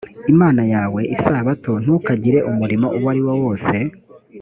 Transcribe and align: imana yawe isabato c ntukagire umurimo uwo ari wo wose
imana 0.33 0.61
yawe 0.73 1.01
isabato 1.15 1.73
c 1.77 1.79
ntukagire 1.83 2.39
umurimo 2.51 2.87
uwo 2.97 3.07
ari 3.13 3.21
wo 3.25 3.33
wose 3.43 3.75